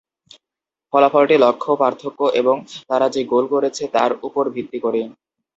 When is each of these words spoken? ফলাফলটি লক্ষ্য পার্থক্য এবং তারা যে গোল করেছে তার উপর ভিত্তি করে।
ফলাফলটি 0.93 1.35
লক্ষ্য 1.37 1.71
পার্থক্য 1.81 2.19
এবং 2.41 2.55
তারা 2.89 3.07
যে 3.15 3.21
গোল 3.31 3.45
করেছে 3.53 3.83
তার 3.95 4.11
উপর 4.27 4.43
ভিত্তি 4.55 4.79
করে। 4.85 5.01